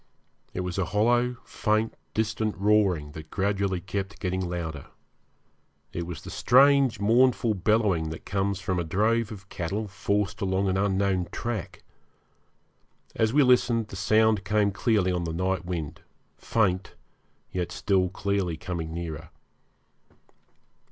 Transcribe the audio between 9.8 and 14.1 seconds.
forced along an unknown track. As we listened the